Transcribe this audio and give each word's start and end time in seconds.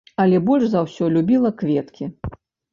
Але 0.21 0.39
больш 0.47 0.65
за 0.71 0.81
ўсё 0.87 1.11
любіла 1.19 1.53
кветкі. 1.63 2.13